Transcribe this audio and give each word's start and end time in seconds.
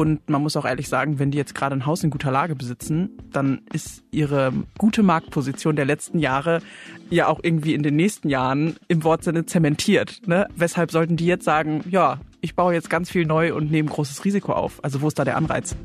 Und 0.00 0.30
man 0.30 0.40
muss 0.40 0.56
auch 0.56 0.64
ehrlich 0.64 0.88
sagen, 0.88 1.18
wenn 1.18 1.30
die 1.30 1.36
jetzt 1.36 1.54
gerade 1.54 1.74
ein 1.76 1.84
Haus 1.84 2.02
in 2.02 2.08
guter 2.08 2.30
Lage 2.30 2.56
besitzen, 2.56 3.18
dann 3.32 3.60
ist 3.70 4.02
ihre 4.10 4.50
gute 4.78 5.02
Marktposition 5.02 5.76
der 5.76 5.84
letzten 5.84 6.18
Jahre 6.18 6.62
ja 7.10 7.26
auch 7.26 7.40
irgendwie 7.42 7.74
in 7.74 7.82
den 7.82 7.96
nächsten 7.96 8.30
Jahren 8.30 8.76
im 8.88 9.04
Wortsinne 9.04 9.44
zementiert. 9.44 10.22
Ne? 10.26 10.48
Weshalb 10.56 10.90
sollten 10.90 11.18
die 11.18 11.26
jetzt 11.26 11.44
sagen, 11.44 11.84
ja, 11.90 12.18
ich 12.40 12.54
baue 12.54 12.72
jetzt 12.72 12.88
ganz 12.88 13.10
viel 13.10 13.26
neu 13.26 13.52
und 13.52 13.70
nehme 13.70 13.90
großes 13.90 14.24
Risiko 14.24 14.54
auf? 14.54 14.82
Also 14.82 15.02
wo 15.02 15.08
ist 15.08 15.18
da 15.18 15.26
der 15.26 15.36
Anreiz? 15.36 15.76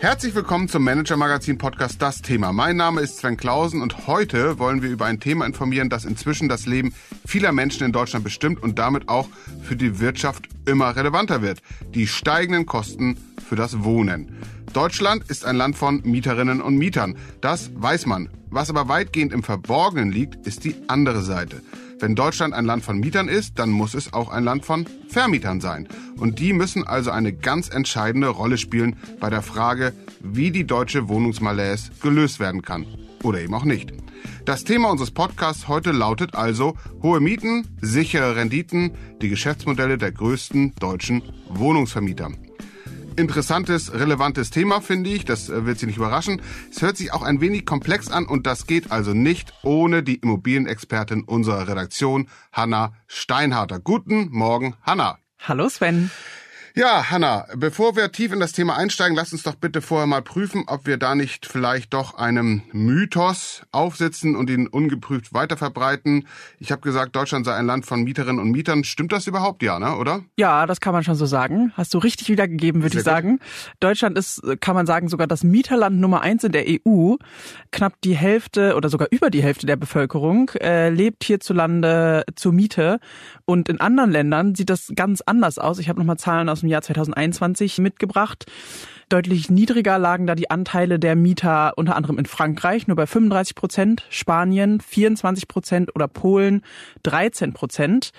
Herzlich 0.00 0.32
willkommen 0.36 0.68
zum 0.68 0.84
Manager 0.84 1.16
Magazin 1.16 1.58
Podcast 1.58 2.00
Das 2.00 2.22
Thema. 2.22 2.52
Mein 2.52 2.76
Name 2.76 3.00
ist 3.00 3.18
Sven 3.18 3.36
Klausen 3.36 3.82
und 3.82 4.06
heute 4.06 4.60
wollen 4.60 4.80
wir 4.80 4.90
über 4.90 5.06
ein 5.06 5.18
Thema 5.18 5.44
informieren, 5.44 5.90
das 5.90 6.04
inzwischen 6.04 6.48
das 6.48 6.66
Leben 6.66 6.94
vieler 7.26 7.50
Menschen 7.50 7.84
in 7.84 7.90
Deutschland 7.90 8.22
bestimmt 8.22 8.62
und 8.62 8.78
damit 8.78 9.08
auch 9.08 9.28
für 9.60 9.74
die 9.74 9.98
Wirtschaft 9.98 10.48
immer 10.66 10.94
relevanter 10.94 11.42
wird. 11.42 11.62
Die 11.94 12.06
steigenden 12.06 12.64
Kosten 12.64 13.18
für 13.48 13.56
das 13.56 13.82
Wohnen. 13.82 14.36
Deutschland 14.72 15.28
ist 15.28 15.44
ein 15.44 15.56
Land 15.56 15.76
von 15.76 16.00
Mieterinnen 16.04 16.60
und 16.60 16.76
Mietern. 16.76 17.16
Das 17.40 17.72
weiß 17.74 18.06
man. 18.06 18.28
Was 18.50 18.70
aber 18.70 18.88
weitgehend 18.88 19.32
im 19.32 19.42
Verborgenen 19.42 20.12
liegt, 20.12 20.46
ist 20.46 20.62
die 20.62 20.76
andere 20.86 21.22
Seite. 21.22 21.60
Wenn 22.00 22.14
Deutschland 22.14 22.54
ein 22.54 22.64
Land 22.64 22.84
von 22.84 23.00
Mietern 23.00 23.28
ist, 23.28 23.58
dann 23.58 23.70
muss 23.70 23.94
es 23.94 24.12
auch 24.12 24.28
ein 24.28 24.44
Land 24.44 24.64
von 24.64 24.86
Vermietern 25.08 25.60
sein. 25.60 25.88
Und 26.16 26.38
die 26.38 26.52
müssen 26.52 26.86
also 26.86 27.10
eine 27.10 27.32
ganz 27.32 27.68
entscheidende 27.68 28.28
Rolle 28.28 28.56
spielen 28.56 28.96
bei 29.18 29.30
der 29.30 29.42
Frage, 29.42 29.92
wie 30.20 30.52
die 30.52 30.64
deutsche 30.64 31.08
Wohnungsmalaise 31.08 31.90
gelöst 32.00 32.38
werden 32.38 32.62
kann. 32.62 32.86
Oder 33.24 33.40
eben 33.40 33.54
auch 33.54 33.64
nicht. 33.64 33.92
Das 34.44 34.64
Thema 34.64 34.90
unseres 34.90 35.10
Podcasts 35.10 35.66
heute 35.66 35.90
lautet 35.90 36.34
also 36.34 36.76
hohe 37.02 37.20
Mieten, 37.20 37.66
sichere 37.80 38.36
Renditen, 38.36 38.92
die 39.20 39.28
Geschäftsmodelle 39.28 39.98
der 39.98 40.12
größten 40.12 40.74
deutschen 40.76 41.22
Wohnungsvermieter 41.48 42.30
interessantes, 43.18 43.92
relevantes 43.92 44.50
Thema, 44.50 44.80
finde 44.80 45.10
ich. 45.10 45.24
Das 45.24 45.50
äh, 45.50 45.66
wird 45.66 45.78
Sie 45.78 45.86
nicht 45.86 45.96
überraschen. 45.96 46.40
Es 46.70 46.80
hört 46.80 46.96
sich 46.96 47.12
auch 47.12 47.22
ein 47.22 47.40
wenig 47.40 47.66
komplex 47.66 48.10
an 48.10 48.26
und 48.26 48.46
das 48.46 48.66
geht 48.66 48.90
also 48.90 49.12
nicht 49.12 49.52
ohne 49.62 50.02
die 50.02 50.16
Immobilienexpertin 50.16 51.24
unserer 51.24 51.68
Redaktion, 51.68 52.28
Hanna 52.52 52.94
Steinharter. 53.06 53.80
Guten 53.80 54.28
Morgen, 54.30 54.76
Hanna. 54.82 55.18
Hallo 55.40 55.68
Sven. 55.68 56.10
Ja, 56.78 57.10
Hanna, 57.10 57.44
bevor 57.56 57.96
wir 57.96 58.12
tief 58.12 58.32
in 58.32 58.38
das 58.38 58.52
Thema 58.52 58.76
einsteigen, 58.76 59.16
lass 59.16 59.32
uns 59.32 59.42
doch 59.42 59.56
bitte 59.56 59.82
vorher 59.82 60.06
mal 60.06 60.22
prüfen, 60.22 60.62
ob 60.68 60.86
wir 60.86 60.96
da 60.96 61.16
nicht 61.16 61.44
vielleicht 61.44 61.92
doch 61.92 62.14
einem 62.14 62.62
Mythos 62.70 63.62
aufsitzen 63.72 64.36
und 64.36 64.48
ihn 64.48 64.68
ungeprüft 64.68 65.34
weiterverbreiten. 65.34 66.28
Ich 66.60 66.70
habe 66.70 66.80
gesagt, 66.82 67.16
Deutschland 67.16 67.46
sei 67.46 67.56
ein 67.56 67.66
Land 67.66 67.84
von 67.84 68.04
Mieterinnen 68.04 68.38
und 68.38 68.52
Mietern. 68.52 68.84
Stimmt 68.84 69.10
das 69.10 69.26
überhaupt, 69.26 69.64
ja, 69.64 69.80
ne, 69.80 69.96
oder? 69.96 70.22
Ja, 70.36 70.66
das 70.66 70.80
kann 70.80 70.92
man 70.92 71.02
schon 71.02 71.16
so 71.16 71.26
sagen. 71.26 71.72
Hast 71.76 71.94
du 71.94 71.98
richtig 71.98 72.28
wiedergegeben, 72.28 72.84
würde 72.84 72.96
ich 72.96 73.02
sagen. 73.02 73.40
Deutschland 73.80 74.16
ist, 74.16 74.40
kann 74.60 74.76
man 74.76 74.86
sagen, 74.86 75.08
sogar 75.08 75.26
das 75.26 75.42
Mieterland 75.42 75.98
Nummer 75.98 76.20
eins 76.20 76.44
in 76.44 76.52
der 76.52 76.66
EU. 76.68 77.16
Knapp 77.72 77.94
die 78.04 78.14
Hälfte 78.14 78.76
oder 78.76 78.88
sogar 78.88 79.08
über 79.10 79.30
die 79.30 79.42
Hälfte 79.42 79.66
der 79.66 79.74
Bevölkerung 79.74 80.50
äh, 80.60 80.90
lebt 80.90 81.24
hierzulande 81.24 82.22
zur 82.36 82.52
Miete. 82.52 83.00
Und 83.46 83.68
in 83.68 83.80
anderen 83.80 84.12
Ländern 84.12 84.54
sieht 84.54 84.70
das 84.70 84.92
ganz 84.94 85.22
anders 85.22 85.58
aus. 85.58 85.80
Ich 85.80 85.88
habe 85.88 85.98
nochmal 85.98 86.18
Zahlen 86.18 86.48
aus 86.48 86.60
dem 86.60 86.67
Jahr 86.68 86.82
2021 86.82 87.78
mitgebracht. 87.78 88.46
Deutlich 89.08 89.48
niedriger 89.48 89.98
lagen 89.98 90.26
da 90.26 90.34
die 90.34 90.50
Anteile 90.50 90.98
der 90.98 91.16
Mieter 91.16 91.72
unter 91.76 91.96
anderem 91.96 92.18
in 92.18 92.26
Frankreich 92.26 92.88
nur 92.88 92.96
bei 92.96 93.06
35 93.06 93.54
Prozent, 93.54 94.04
Spanien 94.10 94.82
24 94.82 95.48
Prozent 95.48 95.94
oder 95.94 96.08
Polen 96.08 96.62
13 97.04 97.54
Prozent. 97.54 98.10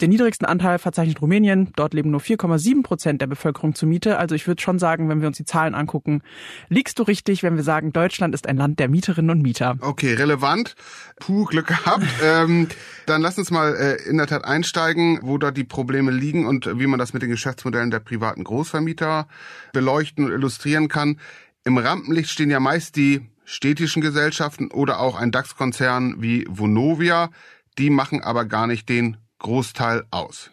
Den 0.00 0.08
niedrigsten 0.08 0.46
Anteil 0.46 0.78
verzeichnet 0.78 1.20
Rumänien. 1.20 1.72
Dort 1.76 1.92
leben 1.92 2.10
nur 2.10 2.20
4,7 2.20 2.82
Prozent 2.82 3.20
der 3.20 3.26
Bevölkerung 3.26 3.74
zur 3.74 3.88
Miete. 3.88 4.18
Also 4.18 4.34
ich 4.34 4.46
würde 4.46 4.62
schon 4.62 4.78
sagen, 4.78 5.10
wenn 5.10 5.20
wir 5.20 5.28
uns 5.28 5.36
die 5.36 5.44
Zahlen 5.44 5.74
angucken, 5.74 6.22
liegst 6.70 6.98
du 6.98 7.02
richtig, 7.02 7.42
wenn 7.42 7.56
wir 7.56 7.64
sagen, 7.64 7.92
Deutschland 7.92 8.34
ist 8.34 8.46
ein 8.46 8.56
Land 8.56 8.78
der 8.78 8.88
Mieterinnen 8.88 9.30
und 9.30 9.42
Mieter. 9.42 9.76
Okay, 9.80 10.14
relevant. 10.14 10.76
Puh, 11.20 11.44
Glück 11.44 11.66
gehabt. 11.66 12.06
ähm, 12.24 12.68
dann 13.04 13.20
lass 13.20 13.36
uns 13.36 13.50
mal 13.50 13.74
äh, 13.74 14.08
in 14.08 14.16
der 14.16 14.28
Tat 14.28 14.44
einsteigen, 14.44 15.18
wo 15.22 15.36
da 15.36 15.50
die 15.50 15.64
Probleme 15.64 16.10
liegen 16.10 16.46
und 16.46 16.78
wie 16.78 16.86
man 16.86 16.98
das 16.98 17.12
mit 17.12 17.22
den 17.22 17.30
Geschäftsmodellen 17.30 17.90
der 17.90 18.00
privaten 18.00 18.44
Großvermieter 18.44 19.26
beleuchten 19.72 20.37
illustrieren 20.38 20.88
kann. 20.88 21.20
Im 21.64 21.76
Rampenlicht 21.78 22.30
stehen 22.30 22.50
ja 22.50 22.60
meist 22.60 22.96
die 22.96 23.20
städtischen 23.44 24.02
Gesellschaften 24.02 24.70
oder 24.70 25.00
auch 25.00 25.16
ein 25.16 25.30
DAX-Konzern 25.30 26.16
wie 26.18 26.46
Vonovia. 26.48 27.30
Die 27.78 27.90
machen 27.90 28.22
aber 28.22 28.44
gar 28.44 28.66
nicht 28.66 28.88
den 28.88 29.16
Großteil 29.38 30.04
aus. 30.10 30.50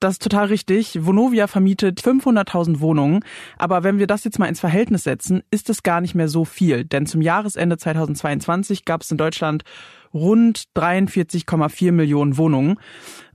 Das 0.00 0.14
ist 0.14 0.22
total 0.22 0.46
richtig. 0.48 1.06
Vonovia 1.06 1.46
vermietet 1.46 2.02
500.000 2.02 2.80
Wohnungen. 2.80 3.24
Aber 3.56 3.84
wenn 3.84 3.98
wir 3.98 4.06
das 4.06 4.24
jetzt 4.24 4.38
mal 4.38 4.48
ins 4.48 4.60
Verhältnis 4.60 5.04
setzen, 5.04 5.42
ist 5.50 5.70
es 5.70 5.82
gar 5.82 6.02
nicht 6.02 6.14
mehr 6.14 6.28
so 6.28 6.44
viel. 6.44 6.84
Denn 6.84 7.06
zum 7.06 7.22
Jahresende 7.22 7.78
2022 7.78 8.84
gab 8.84 9.00
es 9.00 9.10
in 9.10 9.16
Deutschland 9.16 9.64
rund 10.12 10.64
43,4 10.76 11.92
Millionen 11.92 12.36
Wohnungen. 12.36 12.78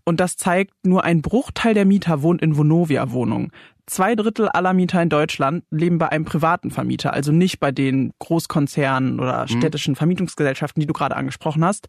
Und 0.04 0.20
das 0.20 0.36
zeigt, 0.36 0.74
nur 0.84 1.04
ein 1.04 1.22
Bruchteil 1.22 1.74
der 1.74 1.86
Mieter 1.86 2.22
wohnt 2.22 2.42
in 2.42 2.58
Vonovia-Wohnungen. 2.58 3.52
Zwei 3.86 4.16
Drittel 4.16 4.48
aller 4.50 4.74
Mieter 4.74 5.02
in 5.02 5.10
Deutschland 5.10 5.64
leben 5.72 5.98
bei 5.98 6.10
einem 6.10 6.24
privaten 6.24 6.70
Vermieter, 6.70 7.12
also 7.14 7.32
nicht 7.32 7.60
bei 7.60 7.72
den 7.72 8.14
Großkonzernen 8.20 9.20
oder 9.20 9.44
mhm. 9.44 9.48
städtischen 9.48 9.96
Vermietungsgesellschaften, 9.96 10.80
die 10.80 10.86
du 10.86 10.94
gerade 10.94 11.16
angesprochen 11.16 11.66
hast. 11.66 11.88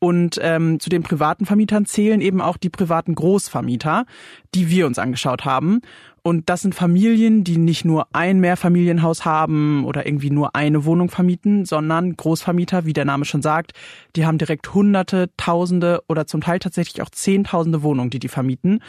Und 0.00 0.38
ähm, 0.42 0.80
zu 0.80 0.90
den 0.90 1.02
privaten 1.02 1.46
Vermietern 1.46 1.86
zählen 1.86 2.20
eben 2.20 2.40
auch 2.40 2.56
die 2.56 2.70
privaten 2.70 3.14
Großvermieter, 3.14 4.04
die 4.54 4.68
wir 4.70 4.86
uns 4.86 4.98
angeschaut 4.98 5.44
haben. 5.44 5.80
Und 6.28 6.50
das 6.50 6.60
sind 6.60 6.74
Familien, 6.74 7.42
die 7.42 7.56
nicht 7.56 7.86
nur 7.86 8.06
ein 8.12 8.38
Mehrfamilienhaus 8.38 9.24
haben 9.24 9.86
oder 9.86 10.04
irgendwie 10.04 10.28
nur 10.28 10.54
eine 10.54 10.84
Wohnung 10.84 11.08
vermieten, 11.08 11.64
sondern 11.64 12.18
Großvermieter, 12.18 12.84
wie 12.84 12.92
der 12.92 13.06
Name 13.06 13.24
schon 13.24 13.40
sagt, 13.40 13.72
die 14.14 14.26
haben 14.26 14.36
direkt 14.36 14.74
Hunderte, 14.74 15.30
Tausende 15.38 16.02
oder 16.06 16.26
zum 16.26 16.42
Teil 16.42 16.58
tatsächlich 16.58 17.00
auch 17.00 17.08
Zehntausende 17.08 17.82
Wohnungen, 17.82 18.10
die 18.10 18.18
die 18.18 18.28
vermieten. 18.28 18.82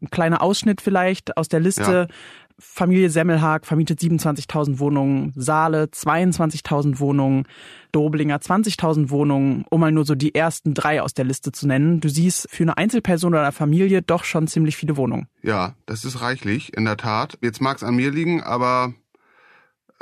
Ein 0.00 0.10
kleiner 0.10 0.40
Ausschnitt 0.40 0.80
vielleicht 0.80 1.36
aus 1.36 1.48
der 1.48 1.58
Liste. 1.58 2.06
Ja. 2.08 2.14
Familie 2.60 3.08
Semmelhag 3.08 3.64
vermietet 3.64 4.00
27.000 4.00 4.80
Wohnungen, 4.80 5.32
Saale 5.36 5.84
22.000 5.84 6.98
Wohnungen, 6.98 7.44
Doblinger 7.92 8.38
20.000 8.38 9.10
Wohnungen, 9.10 9.64
um 9.70 9.80
mal 9.80 9.92
nur 9.92 10.04
so 10.04 10.16
die 10.16 10.34
ersten 10.34 10.74
drei 10.74 11.00
aus 11.00 11.14
der 11.14 11.24
Liste 11.24 11.52
zu 11.52 11.68
nennen. 11.68 12.00
Du 12.00 12.08
siehst 12.08 12.48
für 12.50 12.64
eine 12.64 12.76
Einzelperson 12.76 13.32
oder 13.32 13.42
eine 13.42 13.52
Familie 13.52 14.02
doch 14.02 14.24
schon 14.24 14.48
ziemlich 14.48 14.76
viele 14.76 14.96
Wohnungen. 14.96 15.28
Ja, 15.42 15.74
das 15.86 16.04
ist 16.04 16.20
reichlich, 16.20 16.76
in 16.76 16.84
der 16.84 16.96
Tat. 16.96 17.38
Jetzt 17.42 17.60
mag 17.60 17.76
es 17.76 17.84
an 17.84 17.94
mir 17.94 18.10
liegen, 18.10 18.42
aber 18.42 18.92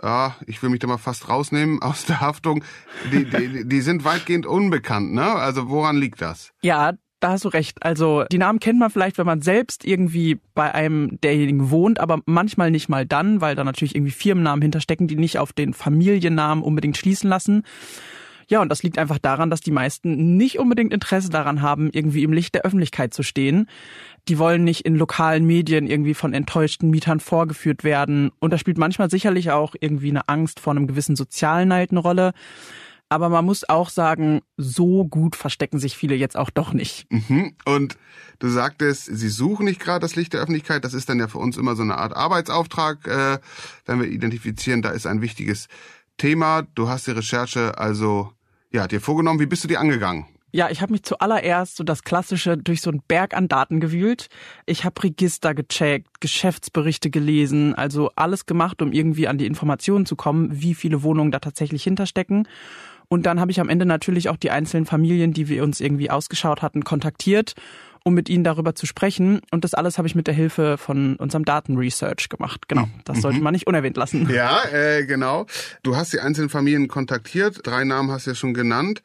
ja, 0.03 0.37
ich 0.47 0.63
will 0.63 0.71
mich 0.71 0.81
da 0.81 0.87
mal 0.87 0.99
fast 0.99 1.29
rausnehmen 1.29 1.83
aus 1.83 2.07
der 2.07 2.21
Haftung. 2.21 2.65
Die, 3.13 3.25
die, 3.25 3.69
die 3.69 3.81
sind 3.81 4.05
weitgehend 4.05 4.47
unbekannt, 4.47 5.13
ne? 5.13 5.35
Also 5.35 5.69
woran 5.69 5.97
liegt 5.97 6.23
das? 6.23 6.53
Ja, 6.63 6.95
da 7.21 7.31
hast 7.31 7.45
du 7.45 7.49
recht. 7.49 7.83
Also 7.83 8.25
die 8.31 8.39
Namen 8.39 8.61
kennt 8.61 8.79
man 8.79 8.91
vielleicht, 8.91 9.19
wenn 9.19 9.27
man 9.27 9.43
selbst 9.43 9.85
irgendwie 9.85 10.39
bei 10.55 10.75
einem 10.75 11.19
derjenigen 11.23 11.71
wohnt, 11.71 11.99
aber 11.99 12.21
manchmal 12.27 12.71
nicht 12.71 12.89
mal 12.89 13.07
dann, 13.07 13.41
weil 13.41 13.55
da 13.55 13.65
natürlich 13.65 13.95
irgendwie 13.95 14.13
Firmennamen 14.13 14.63
hinterstecken, 14.63 15.09
die 15.09 15.17
nicht 15.17 15.39
auf 15.39 15.53
den 15.53 15.73
Familiennamen 15.73 16.63
unbedingt 16.63 16.97
schließen 16.97 17.29
lassen. 17.29 17.63
Ja, 18.49 18.61
und 18.61 18.69
das 18.69 18.85
liegt 18.85 18.99
einfach 18.99 19.19
daran, 19.19 19.51
dass 19.51 19.61
die 19.61 19.73
meisten 19.73 20.37
nicht 20.37 20.59
unbedingt 20.61 20.93
Interesse 20.93 21.31
daran 21.31 21.63
haben, 21.63 21.91
irgendwie 21.93 22.23
im 22.23 22.33
Licht 22.33 22.55
der 22.55 22.63
Öffentlichkeit 22.63 23.13
zu 23.13 23.25
stehen. 23.25 23.69
Die 24.29 24.39
wollen 24.39 24.63
nicht 24.63 24.83
in 24.83 24.95
lokalen 24.95 25.45
Medien 25.45 25.89
irgendwie 25.89 26.15
von 26.15 26.33
enttäuschten 26.33 26.91
Mietern 26.91 27.19
vorgeführt 27.19 27.83
werden. 27.83 28.31
Und 28.39 28.53
da 28.53 28.59
spielt 28.59 28.79
manchmal 28.79 29.11
sicherlich 29.11 29.51
auch 29.51 29.75
irgendwie 29.81 30.11
eine 30.11 30.29
Angst 30.29 30.61
vor 30.61 30.73
einem 30.73 30.87
gewissen 30.87 31.17
sozialen 31.17 31.69
Neid 31.69 31.91
eine 31.91 32.01
Rolle. 32.01 32.33
Aber 33.09 33.29
man 33.29 33.45
muss 33.45 33.69
auch 33.69 33.89
sagen, 33.89 34.43
so 34.57 35.05
gut 35.07 35.37
verstecken 35.37 35.79
sich 35.79 35.97
viele 35.97 36.17
jetzt 36.17 36.37
auch 36.37 36.51
doch 36.51 36.73
nicht. 36.73 37.07
Mhm. 37.11 37.55
Und 37.65 37.97
du 38.41 38.49
sagtest, 38.49 39.05
sie 39.05 39.29
suchen 39.29 39.67
nicht 39.67 39.81
gerade 39.81 40.01
das 40.01 40.17
Licht 40.17 40.33
der 40.33 40.41
Öffentlichkeit. 40.41 40.85
Das 40.85 40.95
ist 40.95 41.09
dann 41.09 41.21
ja 41.21 41.29
für 41.29 41.39
uns 41.39 41.57
immer 41.57 41.77
so 41.77 41.83
eine 41.83 41.99
Art 41.99 42.17
Arbeitsauftrag, 42.17 43.07
äh, 43.07 43.39
wenn 43.85 44.01
wir 44.01 44.09
identifizieren, 44.09 44.83
da 44.83 44.91
ist 44.91 45.07
ein 45.07 45.21
wichtiges 45.21 45.69
Thema. 46.17 46.63
Du 46.75 46.89
hast 46.89 47.07
die 47.07 47.13
Recherche 47.13 47.79
also 47.79 48.33
ja 48.73 48.89
dir 48.89 49.01
vorgenommen. 49.01 49.39
Wie 49.39 49.47
bist 49.47 49.63
du 49.63 49.69
die 49.69 49.77
angegangen? 49.77 50.27
Ja, 50.53 50.71
ich 50.71 50.81
habe 50.81 50.93
mich 50.93 51.03
zuallererst 51.03 51.77
so 51.77 51.85
das 51.85 52.03
Klassische 52.03 52.57
durch 52.57 52.81
so 52.81 52.91
einen 52.91 53.03
Berg 53.07 53.35
an 53.35 53.47
Daten 53.47 53.79
gewühlt. 53.79 54.29
Ich 54.65 54.85
habe 54.85 55.03
Register 55.03 55.55
gecheckt, 55.55 56.21
Geschäftsberichte 56.21 57.11
gelesen, 57.11 57.75
also 57.75 58.11
alles 58.17 58.47
gemacht, 58.47 58.81
um 58.81 58.93
irgendwie 58.93 59.29
an 59.29 59.37
die 59.37 59.45
Informationen 59.45 60.07
zu 60.07 60.17
kommen, 60.17 60.49
wie 60.63 60.75
viele 60.75 61.03
Wohnungen 61.03 61.31
da 61.31 61.41
tatsächlich 61.41 61.83
hinterstecken. 61.83 62.49
Und 63.09 63.27
dann 63.27 63.41
habe 63.41 63.51
ich 63.51 63.61
am 63.61 63.69
Ende 63.69 63.87
natürlich 63.87 64.29
auch 64.29 64.37
die 64.37 64.51
einzelnen 64.51 64.87
Familien, 64.87 65.33
die 65.33 65.49
wir 65.49 65.63
uns 65.63 65.81
irgendwie 65.81 66.11
ausgeschaut 66.11 66.63
hatten, 66.63 66.85
kontaktiert, 66.85 67.55
um 68.05 68.15
mit 68.15 68.29
ihnen 68.29 68.45
darüber 68.45 68.75
zu 68.75 68.87
sprechen. 68.87 69.41
Und 69.51 69.65
das 69.65 69.75
alles 69.75 69.99
habe 69.99 70.09
ich 70.09 70.15
mit 70.15 70.27
der 70.27 70.35
Hilfe 70.35 70.79
von 70.79 71.17
unserem 71.17 71.45
Datenresearch 71.45 72.29
gemacht. 72.29 72.69
Genau, 72.69 72.89
das 73.05 73.21
sollte 73.21 73.39
mhm. 73.39 73.45
man 73.45 73.53
nicht 73.53 73.67
unerwähnt 73.67 73.97
lassen. 73.97 74.29
Ja, 74.37 74.65
äh, 74.71 75.05
genau. 75.07 75.47
Du 75.83 75.97
hast 75.97 76.13
die 76.13 76.21
einzelnen 76.21 76.51
Familien 76.51 76.89
kontaktiert. 76.89 77.61
Drei 77.65 77.85
Namen 77.85 78.11
hast 78.11 78.27
du 78.27 78.31
ja 78.31 78.35
schon 78.35 78.55
genannt. 78.55 79.03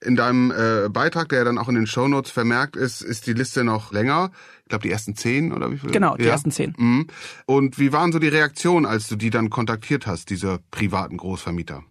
In 0.00 0.16
deinem 0.16 0.50
äh, 0.50 0.88
Beitrag, 0.88 1.28
der 1.28 1.44
dann 1.44 1.58
auch 1.58 1.68
in 1.68 1.76
den 1.76 1.86
Shownotes 1.86 2.32
vermerkt 2.32 2.74
ist, 2.74 3.02
ist 3.02 3.26
die 3.26 3.34
Liste 3.34 3.62
noch 3.62 3.92
länger. 3.92 4.32
Ich 4.64 4.68
glaube, 4.68 4.82
die 4.82 4.90
ersten 4.90 5.14
zehn 5.14 5.52
oder 5.52 5.70
wie 5.70 5.78
viel? 5.78 5.90
Genau, 5.90 6.16
die 6.16 6.24
ja. 6.24 6.30
ersten 6.30 6.50
zehn. 6.50 6.74
Mhm. 6.76 7.06
Und 7.46 7.78
wie 7.78 7.92
waren 7.92 8.10
so 8.10 8.18
die 8.18 8.28
Reaktionen, 8.28 8.84
als 8.84 9.06
du 9.06 9.16
die 9.16 9.30
dann 9.30 9.48
kontaktiert 9.50 10.06
hast, 10.06 10.30
diese 10.30 10.58
privaten 10.70 11.18
Großvermieter? 11.18 11.84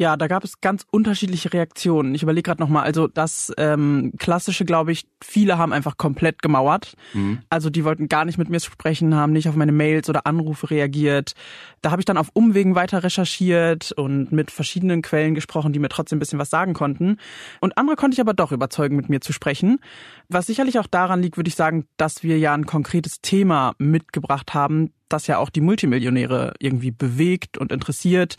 Ja, 0.00 0.16
da 0.16 0.28
gab 0.28 0.44
es 0.44 0.60
ganz 0.60 0.86
unterschiedliche 0.92 1.52
Reaktionen. 1.52 2.14
Ich 2.14 2.22
überlege 2.22 2.44
gerade 2.44 2.62
nochmal, 2.62 2.84
also 2.84 3.08
das 3.08 3.52
ähm, 3.58 4.12
Klassische, 4.16 4.64
glaube 4.64 4.92
ich, 4.92 5.08
viele 5.22 5.58
haben 5.58 5.72
einfach 5.72 5.96
komplett 5.96 6.40
gemauert. 6.40 6.94
Mhm. 7.14 7.40
Also 7.50 7.68
die 7.68 7.84
wollten 7.84 8.06
gar 8.06 8.24
nicht 8.24 8.38
mit 8.38 8.48
mir 8.48 8.60
sprechen, 8.60 9.16
haben 9.16 9.32
nicht 9.32 9.48
auf 9.48 9.56
meine 9.56 9.72
Mails 9.72 10.08
oder 10.08 10.24
Anrufe 10.24 10.70
reagiert. 10.70 11.34
Da 11.82 11.90
habe 11.90 12.00
ich 12.00 12.06
dann 12.06 12.16
auf 12.16 12.30
Umwegen 12.32 12.76
weiter 12.76 13.02
recherchiert 13.02 13.90
und 13.90 14.30
mit 14.30 14.52
verschiedenen 14.52 15.02
Quellen 15.02 15.34
gesprochen, 15.34 15.72
die 15.72 15.80
mir 15.80 15.88
trotzdem 15.88 16.18
ein 16.18 16.20
bisschen 16.20 16.38
was 16.38 16.50
sagen 16.50 16.74
konnten. 16.74 17.16
Und 17.60 17.76
andere 17.76 17.96
konnte 17.96 18.14
ich 18.14 18.20
aber 18.20 18.34
doch 18.34 18.52
überzeugen, 18.52 18.94
mit 18.94 19.08
mir 19.08 19.20
zu 19.20 19.32
sprechen. 19.32 19.80
Was 20.28 20.46
sicherlich 20.46 20.78
auch 20.78 20.86
daran 20.86 21.20
liegt, 21.22 21.36
würde 21.38 21.48
ich 21.48 21.56
sagen, 21.56 21.88
dass 21.96 22.22
wir 22.22 22.38
ja 22.38 22.54
ein 22.54 22.66
konkretes 22.66 23.20
Thema 23.20 23.74
mitgebracht 23.78 24.54
haben, 24.54 24.92
das 25.08 25.26
ja 25.26 25.38
auch 25.38 25.50
die 25.50 25.60
Multimillionäre 25.60 26.54
irgendwie 26.58 26.90
bewegt 26.90 27.58
und 27.58 27.72
interessiert. 27.72 28.36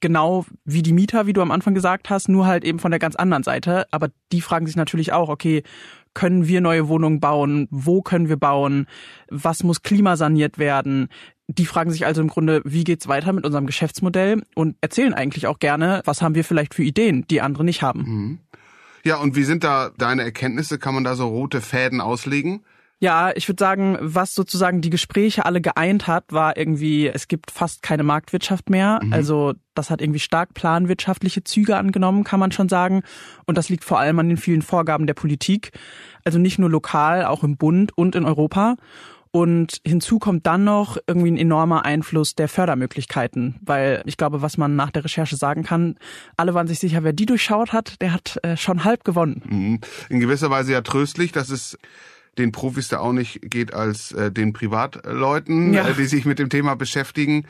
Genau 0.00 0.44
wie 0.64 0.82
die 0.82 0.92
Mieter, 0.92 1.26
wie 1.26 1.32
du 1.32 1.42
am 1.42 1.50
Anfang 1.50 1.74
gesagt 1.74 2.10
hast, 2.10 2.28
nur 2.28 2.46
halt 2.46 2.64
eben 2.64 2.78
von 2.78 2.90
der 2.90 3.00
ganz 3.00 3.16
anderen 3.16 3.42
Seite. 3.42 3.86
Aber 3.90 4.08
die 4.32 4.40
fragen 4.40 4.66
sich 4.66 4.76
natürlich 4.76 5.12
auch, 5.12 5.28
okay, 5.28 5.62
können 6.14 6.48
wir 6.48 6.60
neue 6.60 6.88
Wohnungen 6.88 7.20
bauen? 7.20 7.68
Wo 7.70 8.02
können 8.02 8.28
wir 8.28 8.36
bauen? 8.36 8.86
Was 9.30 9.62
muss 9.62 9.82
klimasaniert 9.82 10.58
werden? 10.58 11.08
Die 11.46 11.66
fragen 11.66 11.90
sich 11.90 12.06
also 12.06 12.20
im 12.20 12.28
Grunde, 12.28 12.60
wie 12.64 12.84
geht's 12.84 13.08
weiter 13.08 13.32
mit 13.32 13.46
unserem 13.46 13.66
Geschäftsmodell 13.66 14.42
und 14.54 14.76
erzählen 14.80 15.14
eigentlich 15.14 15.46
auch 15.46 15.60
gerne, 15.60 16.02
was 16.04 16.20
haben 16.20 16.34
wir 16.34 16.44
vielleicht 16.44 16.74
für 16.74 16.82
Ideen, 16.82 17.24
die 17.28 17.40
andere 17.40 17.64
nicht 17.64 17.82
haben. 17.82 18.00
Mhm. 18.00 18.38
Ja, 19.04 19.16
und 19.16 19.36
wie 19.36 19.44
sind 19.44 19.64
da 19.64 19.90
deine 19.96 20.22
Erkenntnisse? 20.22 20.78
Kann 20.78 20.94
man 20.94 21.04
da 21.04 21.14
so 21.14 21.28
rote 21.28 21.60
Fäden 21.60 22.00
auslegen? 22.00 22.64
Ja, 23.00 23.30
ich 23.36 23.48
würde 23.48 23.62
sagen, 23.62 23.96
was 24.00 24.34
sozusagen 24.34 24.80
die 24.80 24.90
Gespräche 24.90 25.46
alle 25.46 25.60
geeint 25.60 26.08
hat, 26.08 26.32
war 26.32 26.56
irgendwie, 26.56 27.06
es 27.06 27.28
gibt 27.28 27.52
fast 27.52 27.82
keine 27.82 28.02
Marktwirtschaft 28.02 28.70
mehr. 28.70 28.98
Mhm. 29.02 29.12
Also 29.12 29.54
das 29.74 29.90
hat 29.90 30.00
irgendwie 30.00 30.18
stark 30.18 30.54
planwirtschaftliche 30.54 31.44
Züge 31.44 31.76
angenommen, 31.76 32.24
kann 32.24 32.40
man 32.40 32.50
schon 32.50 32.68
sagen. 32.68 33.02
Und 33.46 33.56
das 33.56 33.68
liegt 33.68 33.84
vor 33.84 34.00
allem 34.00 34.18
an 34.18 34.28
den 34.28 34.36
vielen 34.36 34.62
Vorgaben 34.62 35.06
der 35.06 35.14
Politik. 35.14 35.70
Also 36.24 36.40
nicht 36.40 36.58
nur 36.58 36.70
lokal, 36.70 37.24
auch 37.24 37.44
im 37.44 37.56
Bund 37.56 37.96
und 37.96 38.16
in 38.16 38.24
Europa. 38.24 38.74
Und 39.30 39.80
hinzu 39.86 40.18
kommt 40.18 40.46
dann 40.46 40.64
noch 40.64 40.96
irgendwie 41.06 41.30
ein 41.30 41.36
enormer 41.36 41.84
Einfluss 41.84 42.34
der 42.34 42.48
Fördermöglichkeiten, 42.48 43.60
weil 43.60 44.02
ich 44.06 44.16
glaube, 44.16 44.42
was 44.42 44.56
man 44.56 44.74
nach 44.74 44.90
der 44.90 45.04
Recherche 45.04 45.36
sagen 45.36 45.62
kann, 45.62 45.96
alle 46.36 46.54
waren 46.54 46.66
sich 46.66 46.78
sicher, 46.78 47.04
wer 47.04 47.12
die 47.12 47.26
durchschaut 47.26 47.72
hat, 47.72 48.00
der 48.00 48.12
hat 48.12 48.38
äh, 48.42 48.56
schon 48.56 48.84
halb 48.84 49.04
gewonnen. 49.04 49.42
Mhm. 49.44 49.80
In 50.08 50.20
gewisser 50.20 50.50
Weise 50.50 50.72
ja 50.72 50.80
tröstlich, 50.80 51.30
dass 51.30 51.50
es 51.50 51.78
den 52.38 52.52
Profis 52.52 52.88
da 52.88 52.98
auch 53.00 53.12
nicht 53.12 53.40
geht 53.42 53.74
als 53.74 54.12
äh, 54.12 54.30
den 54.30 54.52
Privatleuten, 54.52 55.74
ja. 55.74 55.88
äh, 55.88 55.94
die 55.94 56.06
sich 56.06 56.24
mit 56.24 56.38
dem 56.38 56.48
Thema 56.48 56.74
beschäftigen. 56.74 57.46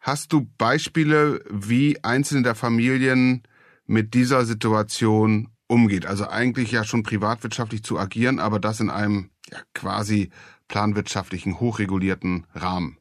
Hast 0.00 0.32
du 0.32 0.48
Beispiele, 0.58 1.42
wie 1.50 2.02
einzelne 2.04 2.42
der 2.42 2.54
Familien 2.54 3.42
mit 3.86 4.14
dieser 4.14 4.44
Situation 4.44 5.48
umgeht? 5.66 6.06
Also 6.06 6.28
eigentlich 6.28 6.70
ja 6.70 6.84
schon 6.84 7.02
privatwirtschaftlich 7.02 7.82
zu 7.82 7.98
agieren, 7.98 8.38
aber 8.38 8.60
das 8.60 8.80
in 8.80 8.90
einem 8.90 9.30
ja, 9.50 9.58
quasi 9.74 10.30
planwirtschaftlichen, 10.68 11.58
hochregulierten 11.58 12.46
Rahmen. 12.54 12.97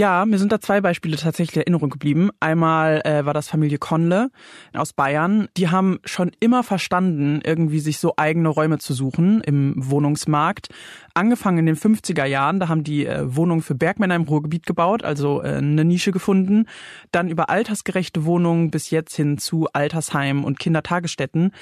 Ja, 0.00 0.24
mir 0.24 0.38
sind 0.38 0.50
da 0.50 0.62
zwei 0.62 0.80
Beispiele 0.80 1.18
tatsächlich 1.18 1.56
in 1.56 1.60
Erinnerung 1.60 1.90
geblieben. 1.90 2.30
Einmal 2.40 3.02
äh, 3.04 3.26
war 3.26 3.34
das 3.34 3.50
Familie 3.50 3.76
Conle 3.76 4.30
aus 4.72 4.94
Bayern. 4.94 5.48
Die 5.58 5.68
haben 5.68 5.98
schon 6.06 6.30
immer 6.40 6.62
verstanden, 6.62 7.42
irgendwie 7.44 7.80
sich 7.80 7.98
so 7.98 8.14
eigene 8.16 8.48
Räume 8.48 8.78
zu 8.78 8.94
suchen 8.94 9.42
im 9.42 9.74
Wohnungsmarkt. 9.76 10.68
Angefangen 11.12 11.58
in 11.58 11.66
den 11.66 11.76
50er 11.76 12.24
Jahren, 12.24 12.60
da 12.60 12.68
haben 12.68 12.82
die 12.82 13.04
äh, 13.04 13.36
Wohnungen 13.36 13.60
für 13.60 13.74
Bergmänner 13.74 14.14
im 14.14 14.22
Ruhrgebiet 14.22 14.64
gebaut, 14.64 15.04
also 15.04 15.42
äh, 15.42 15.56
eine 15.56 15.84
Nische 15.84 16.12
gefunden. 16.12 16.64
Dann 17.12 17.28
über 17.28 17.50
altersgerechte 17.50 18.24
Wohnungen 18.24 18.70
bis 18.70 18.88
jetzt 18.88 19.14
hin 19.14 19.36
zu 19.36 19.68
Altersheimen 19.74 20.44
und 20.44 20.58
Kindertagesstätten 20.58 21.52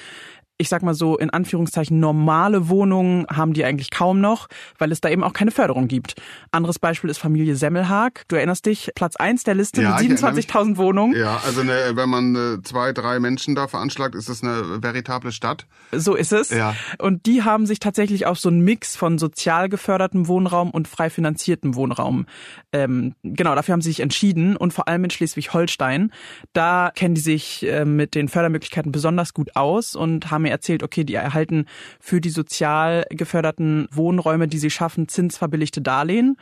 ich 0.58 0.68
sag 0.68 0.82
mal 0.82 0.94
so 0.94 1.16
in 1.16 1.30
Anführungszeichen 1.30 2.00
normale 2.00 2.68
Wohnungen 2.68 3.26
haben 3.28 3.52
die 3.52 3.64
eigentlich 3.64 3.90
kaum 3.90 4.20
noch, 4.20 4.48
weil 4.76 4.90
es 4.90 5.00
da 5.00 5.08
eben 5.08 5.22
auch 5.22 5.32
keine 5.32 5.52
Förderung 5.52 5.86
gibt. 5.86 6.16
Anderes 6.50 6.80
Beispiel 6.80 7.08
ist 7.10 7.18
Familie 7.18 7.54
Semmelhag. 7.54 8.24
Du 8.26 8.34
erinnerst 8.34 8.66
dich, 8.66 8.90
Platz 8.96 9.14
eins 9.14 9.44
der 9.44 9.54
Liste 9.54 9.82
ja, 9.82 9.96
mit 10.00 10.18
27.000 10.18 10.76
Wohnungen. 10.76 11.16
Ja, 11.16 11.40
also 11.46 11.60
eine, 11.60 11.92
wenn 11.94 12.08
man 12.08 12.34
äh, 12.34 12.62
zwei, 12.62 12.92
drei 12.92 13.20
Menschen 13.20 13.54
da 13.54 13.68
veranschlagt, 13.68 14.16
ist 14.16 14.28
das 14.28 14.42
eine 14.42 14.82
veritable 14.82 15.30
Stadt. 15.30 15.66
So 15.92 16.16
ist 16.16 16.32
es. 16.32 16.50
Ja. 16.50 16.74
Und 16.98 17.26
die 17.26 17.44
haben 17.44 17.64
sich 17.64 17.78
tatsächlich 17.78 18.26
auf 18.26 18.40
so 18.40 18.48
einen 18.48 18.60
Mix 18.60 18.96
von 18.96 19.18
sozial 19.18 19.68
gefördertem 19.68 20.26
Wohnraum 20.26 20.72
und 20.72 20.88
frei 20.88 21.08
finanziertem 21.08 21.76
Wohnraum. 21.76 22.26
Ähm, 22.72 23.14
genau, 23.22 23.54
dafür 23.54 23.74
haben 23.74 23.82
sie 23.82 23.90
sich 23.90 24.00
entschieden 24.00 24.56
und 24.56 24.72
vor 24.72 24.88
allem 24.88 25.04
in 25.04 25.10
Schleswig-Holstein. 25.10 26.12
Da 26.52 26.90
kennen 26.92 27.14
die 27.14 27.20
sich 27.20 27.64
äh, 27.64 27.84
mit 27.84 28.16
den 28.16 28.28
Fördermöglichkeiten 28.28 28.90
besonders 28.90 29.34
gut 29.34 29.54
aus 29.54 29.94
und 29.94 30.32
haben 30.32 30.47
mir 30.48 30.52
erzählt, 30.52 30.82
okay, 30.82 31.04
die 31.04 31.14
erhalten 31.14 31.66
für 32.00 32.20
die 32.20 32.30
sozial 32.30 33.04
geförderten 33.10 33.88
Wohnräume, 33.92 34.48
die 34.48 34.58
sie 34.58 34.70
schaffen, 34.70 35.08
zinsverbilligte 35.08 35.80
Darlehen. 35.80 36.36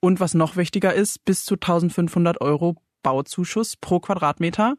Und 0.00 0.20
was 0.20 0.34
noch 0.34 0.56
wichtiger 0.56 0.92
ist, 0.92 1.24
bis 1.24 1.44
zu 1.44 1.54
1500 1.54 2.40
Euro 2.40 2.76
Bauzuschuss 3.02 3.76
pro 3.76 4.00
Quadratmeter, 4.00 4.76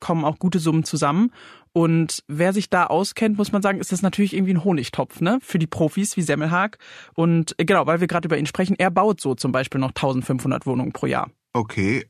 kommen 0.00 0.24
auch 0.24 0.38
gute 0.38 0.58
Summen 0.58 0.84
zusammen. 0.84 1.30
Und 1.72 2.24
wer 2.26 2.54
sich 2.54 2.70
da 2.70 2.86
auskennt, 2.86 3.36
muss 3.36 3.52
man 3.52 3.60
sagen, 3.60 3.80
ist 3.80 3.92
das 3.92 4.00
natürlich 4.00 4.32
irgendwie 4.32 4.54
ein 4.54 4.64
Honigtopf, 4.64 5.20
ne? 5.20 5.38
Für 5.42 5.58
die 5.58 5.66
Profis 5.66 6.16
wie 6.16 6.22
Semmelhag. 6.22 6.78
Und 7.14 7.54
genau, 7.58 7.86
weil 7.86 8.00
wir 8.00 8.06
gerade 8.06 8.26
über 8.26 8.38
ihn 8.38 8.46
sprechen, 8.46 8.76
er 8.78 8.90
baut 8.90 9.20
so 9.20 9.34
zum 9.34 9.52
Beispiel 9.52 9.80
noch 9.80 9.90
1500 9.90 10.64
Wohnungen 10.64 10.92
pro 10.92 11.06
Jahr. 11.06 11.30
Okay. 11.52 12.06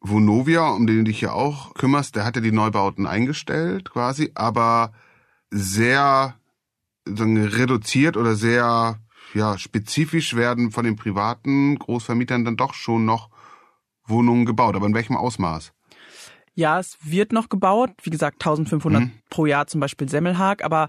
Vonovia, 0.00 0.70
um 0.70 0.86
den 0.86 0.98
du 0.98 1.04
dich 1.04 1.20
ja 1.20 1.32
auch 1.32 1.74
kümmerst, 1.74 2.16
der 2.16 2.24
hat 2.24 2.36
ja 2.36 2.42
die 2.42 2.52
Neubauten 2.52 3.06
eingestellt 3.06 3.90
quasi, 3.90 4.32
aber 4.34 4.92
sehr 5.52 6.34
sagen, 7.04 7.44
reduziert 7.44 8.16
oder 8.16 8.34
sehr 8.34 8.98
ja, 9.34 9.58
spezifisch 9.58 10.34
werden 10.34 10.70
von 10.70 10.84
den 10.84 10.96
privaten 10.96 11.78
Großvermietern 11.78 12.44
dann 12.44 12.56
doch 12.56 12.74
schon 12.74 13.04
noch 13.04 13.30
Wohnungen 14.06 14.46
gebaut. 14.46 14.74
Aber 14.76 14.86
in 14.86 14.94
welchem 14.94 15.16
Ausmaß? 15.16 15.72
Ja, 16.54 16.78
es 16.78 16.98
wird 17.02 17.32
noch 17.32 17.48
gebaut. 17.48 17.90
Wie 18.02 18.10
gesagt, 18.10 18.44
1500 18.44 19.02
mhm. 19.02 19.12
pro 19.30 19.46
Jahr 19.46 19.66
zum 19.66 19.80
Beispiel 19.80 20.08
Semmelhag. 20.08 20.62
Aber 20.62 20.88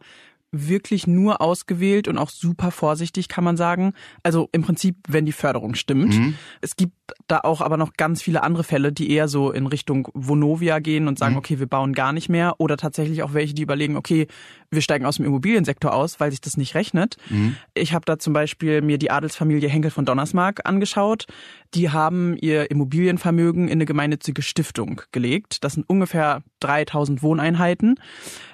wirklich 0.53 1.07
nur 1.07 1.41
ausgewählt 1.41 2.07
und 2.07 2.17
auch 2.17 2.29
super 2.29 2.72
vorsichtig, 2.72 3.27
kann 3.27 3.43
man 3.43 3.57
sagen. 3.57 3.93
Also 4.22 4.48
im 4.51 4.62
Prinzip, 4.62 4.95
wenn 5.07 5.25
die 5.25 5.31
Förderung 5.31 5.75
stimmt. 5.75 6.15
Mhm. 6.15 6.36
Es 6.62 6.75
gibt 6.75 6.93
da 7.27 7.39
auch 7.39 7.62
aber 7.62 7.77
noch 7.77 7.93
ganz 7.93 8.22
viele 8.22 8.43
andere 8.43 8.63
Fälle, 8.63 8.93
die 8.93 9.12
eher 9.12 9.27
so 9.27 9.51
in 9.51 9.65
Richtung 9.65 10.07
Vonovia 10.13 10.79
gehen 10.79 11.07
und 11.07 11.17
sagen, 11.17 11.33
mhm. 11.33 11.39
okay, 11.39 11.60
wir 11.60 11.67
bauen 11.67 11.93
gar 11.93 12.13
nicht 12.13 12.29
mehr. 12.29 12.55
Oder 12.60 12.77
tatsächlich 12.77 13.24
auch 13.24 13.33
welche, 13.33 13.53
die 13.53 13.63
überlegen, 13.63 13.98
okay, 13.98 14.27
wir 14.69 14.81
steigen 14.81 15.05
aus 15.05 15.17
dem 15.17 15.25
Immobiliensektor 15.25 15.93
aus, 15.93 16.19
weil 16.19 16.31
sich 16.31 16.41
das 16.41 16.55
nicht 16.55 16.75
rechnet. 16.75 17.17
Mhm. 17.29 17.55
Ich 17.74 17.93
habe 17.93 18.05
da 18.05 18.19
zum 18.19 18.33
Beispiel 18.33 18.81
mir 18.81 18.98
die 18.98 19.12
Adelsfamilie 19.12 19.69
Henkel 19.69 19.91
von 19.91 20.05
Donnersmarck 20.05 20.62
angeschaut. 20.65 21.25
Die 21.74 21.89
haben 21.89 22.38
ihr 22.38 22.69
Immobilienvermögen 22.69 23.67
in 23.67 23.74
eine 23.74 23.86
gemeinnützige 23.86 24.41
Stiftung 24.41 25.01
gelegt. 25.12 25.63
Das 25.63 25.74
sind 25.74 25.89
ungefähr 25.89 26.43
3000 26.60 27.24
Wohneinheiten, 27.24 28.00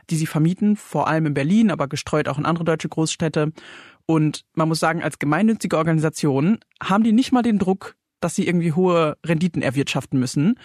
die 0.09 0.15
sie 0.15 0.25
vermieten, 0.25 0.75
vor 0.75 1.07
allem 1.07 1.27
in 1.27 1.33
Berlin, 1.33 1.71
aber 1.71 1.87
gestreut 1.87 2.27
auch 2.27 2.37
in 2.37 2.45
andere 2.45 2.65
deutsche 2.65 2.89
Großstädte. 2.89 3.51
Und 4.05 4.45
man 4.53 4.67
muss 4.67 4.79
sagen, 4.79 5.03
als 5.03 5.19
gemeinnützige 5.19 5.77
Organisation 5.77 6.59
haben 6.81 7.03
die 7.03 7.11
nicht 7.11 7.31
mal 7.31 7.43
den 7.43 7.59
Druck, 7.59 7.95
dass 8.19 8.35
sie 8.35 8.47
irgendwie 8.47 8.73
hohe 8.73 9.17
Renditen 9.25 9.61
erwirtschaften 9.61 10.19
müssen. 10.19 10.55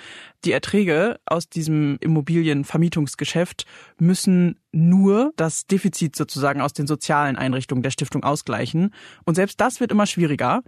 Die 0.44 0.52
Erträge 0.52 1.20
aus 1.26 1.48
diesem 1.48 1.98
Immobilienvermietungsgeschäft 2.00 3.66
müssen 3.98 4.58
nur 4.72 5.32
das 5.36 5.66
Defizit 5.66 6.16
sozusagen 6.16 6.60
aus 6.60 6.72
den 6.72 6.86
sozialen 6.86 7.36
Einrichtungen 7.36 7.82
der 7.82 7.90
Stiftung 7.90 8.24
ausgleichen. 8.24 8.92
Und 9.24 9.36
selbst 9.36 9.60
das 9.60 9.80
wird 9.80 9.92
immer 9.92 10.06
schwieriger 10.06 10.62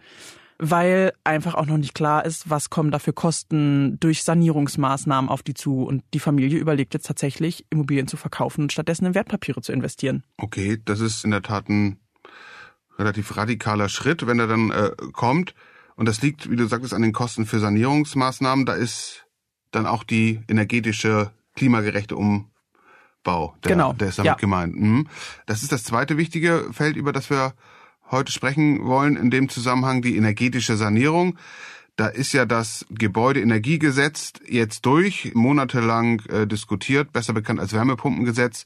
weil 0.58 1.12
einfach 1.24 1.54
auch 1.54 1.66
noch 1.66 1.76
nicht 1.76 1.94
klar 1.94 2.24
ist, 2.24 2.48
was 2.48 2.70
kommen 2.70 2.90
da 2.90 2.98
für 2.98 3.12
Kosten 3.12 3.98
durch 4.00 4.22
Sanierungsmaßnahmen 4.24 5.28
auf 5.28 5.42
die 5.42 5.54
zu. 5.54 5.82
Und 5.82 6.02
die 6.14 6.20
Familie 6.20 6.58
überlegt 6.58 6.94
jetzt 6.94 7.06
tatsächlich, 7.06 7.66
Immobilien 7.70 8.08
zu 8.08 8.16
verkaufen 8.16 8.62
und 8.62 8.72
stattdessen 8.72 9.06
in 9.06 9.14
Wertpapiere 9.14 9.60
zu 9.60 9.72
investieren. 9.72 10.24
Okay, 10.38 10.78
das 10.84 11.00
ist 11.00 11.24
in 11.24 11.30
der 11.30 11.42
Tat 11.42 11.68
ein 11.68 11.98
relativ 12.98 13.36
radikaler 13.36 13.88
Schritt, 13.88 14.26
wenn 14.26 14.38
er 14.38 14.46
dann 14.46 14.70
äh, 14.70 14.90
kommt. 15.12 15.54
Und 15.96 16.06
das 16.06 16.22
liegt, 16.22 16.50
wie 16.50 16.56
du 16.56 16.66
sagtest, 16.66 16.94
an 16.94 17.02
den 17.02 17.12
Kosten 17.12 17.46
für 17.46 17.58
Sanierungsmaßnahmen. 17.58 18.66
Da 18.66 18.74
ist 18.74 19.26
dann 19.70 19.86
auch 19.86 20.04
die 20.04 20.40
energetische 20.48 21.32
klimagerechte 21.54 22.16
Umbau. 22.16 23.54
Der, 23.64 23.72
Genau, 23.72 23.92
Der 23.92 24.08
ist 24.08 24.18
damit 24.18 24.26
ja. 24.26 24.34
gemeint. 24.34 24.74
Mhm. 24.74 25.08
Das 25.46 25.62
ist 25.62 25.72
das 25.72 25.84
zweite 25.84 26.16
wichtige 26.16 26.68
Feld, 26.72 26.96
über 26.96 27.12
das 27.12 27.28
wir 27.28 27.54
heute 28.10 28.32
sprechen 28.32 28.84
wollen, 28.84 29.16
in 29.16 29.30
dem 29.30 29.48
Zusammenhang 29.48 30.02
die 30.02 30.16
energetische 30.16 30.76
Sanierung. 30.76 31.38
Da 31.96 32.08
ist 32.08 32.32
ja 32.32 32.44
das 32.44 32.84
Gebäudeenergiegesetz 32.90 34.34
jetzt 34.46 34.84
durch, 34.84 35.32
monatelang 35.34 36.20
äh, 36.28 36.46
diskutiert, 36.46 37.12
besser 37.12 37.32
bekannt 37.32 37.58
als 37.58 37.72
Wärmepumpengesetz. 37.72 38.64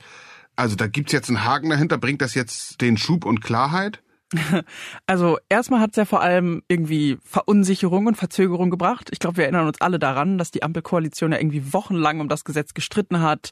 Also 0.56 0.76
da 0.76 0.88
gibt's 0.88 1.12
jetzt 1.12 1.28
einen 1.28 1.44
Haken 1.44 1.70
dahinter. 1.70 1.96
Bringt 1.96 2.22
das 2.22 2.34
jetzt 2.34 2.80
den 2.80 2.96
Schub 2.96 3.24
und 3.24 3.40
Klarheit? 3.40 4.02
Also 5.06 5.38
erstmal 5.48 5.80
hat 5.80 5.90
es 5.90 5.96
ja 5.96 6.04
vor 6.04 6.22
allem 6.22 6.62
irgendwie 6.68 7.18
Verunsicherung 7.24 8.06
und 8.06 8.16
Verzögerung 8.16 8.70
gebracht. 8.70 9.08
Ich 9.12 9.18
glaube, 9.18 9.38
wir 9.38 9.44
erinnern 9.44 9.66
uns 9.66 9.80
alle 9.80 9.98
daran, 9.98 10.38
dass 10.38 10.50
die 10.50 10.62
Ampelkoalition 10.62 11.32
ja 11.32 11.38
irgendwie 11.38 11.72
wochenlang 11.72 12.20
um 12.20 12.28
das 12.28 12.44
Gesetz 12.44 12.74
gestritten 12.74 13.20
hat. 13.20 13.50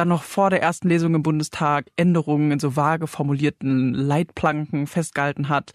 Dann 0.00 0.08
noch 0.08 0.22
vor 0.22 0.48
der 0.48 0.62
ersten 0.62 0.88
Lesung 0.88 1.14
im 1.14 1.22
Bundestag 1.22 1.84
Änderungen 1.94 2.52
in 2.52 2.58
so 2.58 2.74
vage 2.74 3.06
formulierten 3.06 3.92
Leitplanken 3.92 4.86
festgehalten 4.86 5.50
hat. 5.50 5.72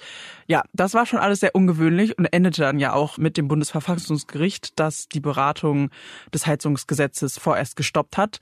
Ja, 0.47 0.63
das 0.73 0.95
war 0.95 1.05
schon 1.05 1.19
alles 1.19 1.41
sehr 1.41 1.53
ungewöhnlich 1.53 2.17
und 2.17 2.25
endete 2.25 2.63
dann 2.63 2.79
ja 2.79 2.93
auch 2.93 3.19
mit 3.19 3.37
dem 3.37 3.47
Bundesverfassungsgericht, 3.47 4.79
das 4.79 5.07
die 5.09 5.19
Beratung 5.19 5.91
des 6.33 6.47
Heizungsgesetzes 6.47 7.37
vorerst 7.37 7.75
gestoppt 7.75 8.17
hat. 8.17 8.39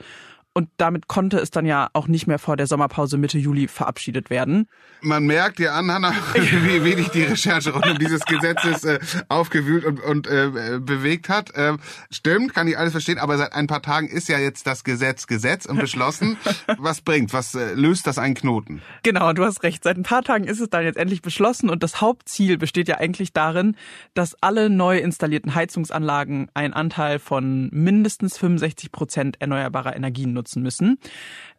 Und 0.56 0.70
damit 0.78 1.08
konnte 1.08 1.40
es 1.40 1.50
dann 1.50 1.66
ja 1.66 1.90
auch 1.94 2.08
nicht 2.08 2.28
mehr 2.28 2.38
vor 2.38 2.56
der 2.58 2.68
Sommerpause 2.68 3.18
Mitte 3.18 3.40
Juli 3.40 3.68
verabschiedet 3.68 4.30
werden. 4.30 4.68
Man 5.02 5.26
merkt 5.26 5.58
dir 5.58 5.74
an, 5.74 5.92
Hanna, 5.92 6.14
wie 6.36 6.84
wenig 6.84 7.10
die 7.10 7.24
Recherche 7.24 7.72
rund 7.74 7.88
um 7.88 7.98
dieses 7.98 8.24
Gesetzes 8.24 8.84
äh, 8.84 9.00
aufgewühlt 9.30 9.84
und, 9.84 10.00
und 10.00 10.28
äh, 10.28 10.80
bewegt 10.80 11.28
hat. 11.28 11.52
Ähm, 11.56 11.80
stimmt, 12.12 12.54
kann 12.54 12.68
ich 12.68 12.78
alles 12.78 12.92
verstehen, 12.92 13.18
aber 13.18 13.40
seit 13.40 13.54
ein 13.54 13.66
paar 13.66 13.82
Tagen 13.82 14.08
ist 14.08 14.30
ja 14.30 14.38
jetzt 14.38 14.68
das 14.68 14.84
Gesetz 14.84 15.26
Gesetz 15.26 15.66
und 15.66 15.80
beschlossen. 15.80 16.38
Was 16.78 17.02
bringt? 17.02 17.34
Was 17.34 17.56
äh, 17.56 17.74
löst 17.74 18.06
das 18.06 18.20
einen 18.20 18.36
Knoten? 18.36 18.84
Genau, 19.02 19.34
du 19.34 19.44
hast 19.44 19.64
recht. 19.64 19.84
Seit 19.84 19.98
ein 19.98 20.04
paar 20.04 20.22
Tagen 20.22 20.44
ist 20.44 20.62
es 20.62 20.70
dann 20.70 20.84
jetzt 20.84 20.98
endlich 20.98 21.24
beschlossen 21.24 21.72
und 21.72 21.82
das 21.82 22.00
Hauptziel 22.00 22.60
besteht 22.60 22.88
ja 22.88 23.00
eigentlich 23.00 23.34
darin, 23.34 23.76
dass 24.14 24.36
alle 24.42 24.70
neu 24.70 25.00
installierten 25.00 25.56
Heizungsanlagen 25.56 26.52
einen 26.54 26.74
Anteil 26.74 27.18
von 27.18 27.70
mindestens 27.72 28.38
65 28.38 28.92
Prozent 28.92 29.42
erneuerbarer 29.42 29.96
Energien 29.96 30.34
nutzen 30.34 30.43
müssen. 30.56 30.98